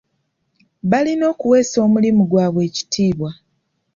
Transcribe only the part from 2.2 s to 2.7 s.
gwabwe